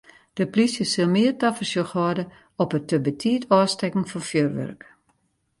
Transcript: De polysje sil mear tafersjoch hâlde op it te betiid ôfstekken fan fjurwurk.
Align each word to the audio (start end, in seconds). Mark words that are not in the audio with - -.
De 0.37 0.45
polysje 0.51 0.85
sil 0.91 1.09
mear 1.13 1.35
tafersjoch 1.39 1.93
hâlde 1.97 2.23
op 2.63 2.69
it 2.77 2.85
te 2.89 2.97
betiid 3.05 3.43
ôfstekken 3.57 4.09
fan 4.11 4.25
fjurwurk. 4.29 4.81